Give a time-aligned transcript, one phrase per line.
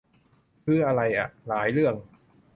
[0.65, 1.95] คืออะไรอ่ะ หลายเรื่อง